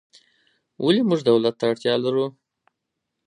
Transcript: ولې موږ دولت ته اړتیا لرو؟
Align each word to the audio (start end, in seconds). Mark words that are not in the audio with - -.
ولې 0.83 1.01
موږ 1.09 1.19
دولت 1.29 1.55
ته 1.59 1.65
اړتیا 1.71 1.93
لرو؟ 2.03 2.25